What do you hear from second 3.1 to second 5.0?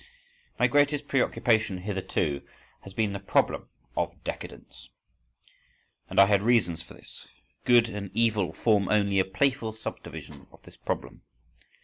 the problem of decadence,